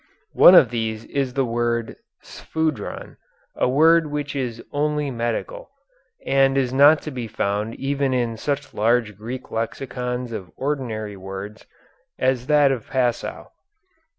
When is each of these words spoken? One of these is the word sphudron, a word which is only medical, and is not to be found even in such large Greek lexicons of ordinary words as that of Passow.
One 0.33 0.55
of 0.55 0.71
these 0.71 1.05
is 1.05 1.35
the 1.35 1.45
word 1.45 1.95
sphudron, 2.23 3.17
a 3.55 3.69
word 3.69 4.07
which 4.07 4.35
is 4.35 4.63
only 4.71 5.11
medical, 5.11 5.69
and 6.25 6.57
is 6.57 6.73
not 6.73 7.03
to 7.03 7.11
be 7.11 7.27
found 7.27 7.75
even 7.75 8.11
in 8.11 8.35
such 8.35 8.73
large 8.73 9.15
Greek 9.15 9.51
lexicons 9.51 10.31
of 10.31 10.49
ordinary 10.57 11.17
words 11.17 11.67
as 12.17 12.47
that 12.47 12.71
of 12.71 12.89
Passow. 12.89 13.51